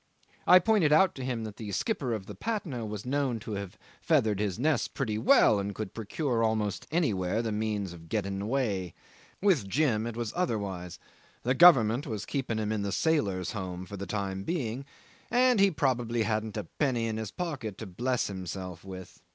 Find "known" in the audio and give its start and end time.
3.05-3.37